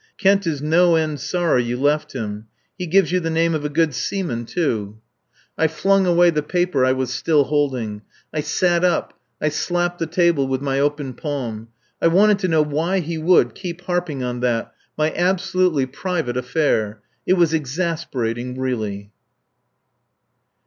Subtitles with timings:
[0.17, 2.47] Kent is no end sorry you left him.
[2.75, 4.97] He gives you the name of a good seaman, too."
[5.59, 8.01] I flung away the paper I was still holding.
[8.33, 11.67] I sat up, I slapped the table with my open palm.
[12.01, 17.03] I wanted to know why he would keep harping on that, my absolutely private affair.
[17.27, 19.11] It was exasperating, really.